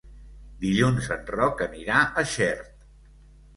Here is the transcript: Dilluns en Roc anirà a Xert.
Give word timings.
Dilluns 0.63 1.09
en 1.17 1.29
Roc 1.35 1.63
anirà 1.67 2.01
a 2.23 2.27
Xert. 2.35 2.75